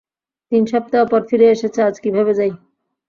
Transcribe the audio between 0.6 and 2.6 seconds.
সপ্তাহ পর ফিরে এসেছেন, আজ কীভাবে যাই?